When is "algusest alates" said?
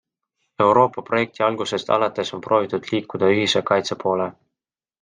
1.47-2.33